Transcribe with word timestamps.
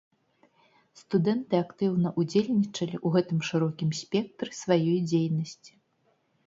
Студэнты 1.01 1.55
актыўна 1.65 2.13
ўдзельнічалі 2.23 2.95
ў 3.05 3.13
гэтым 3.17 3.39
шырокім 3.51 3.89
спектры 4.01 4.49
сваёй 4.63 4.99
дзейнасці. 5.13 5.71